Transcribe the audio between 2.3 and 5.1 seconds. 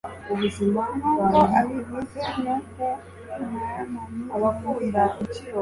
nuko naamani yumvira